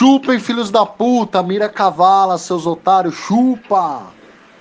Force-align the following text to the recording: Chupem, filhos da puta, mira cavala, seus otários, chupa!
Chupem, 0.00 0.40
filhos 0.40 0.70
da 0.70 0.86
puta, 0.86 1.42
mira 1.42 1.68
cavala, 1.68 2.38
seus 2.38 2.66
otários, 2.66 3.16
chupa! 3.16 4.06